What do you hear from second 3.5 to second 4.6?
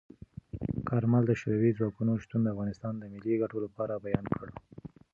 لپاره بیان کړ.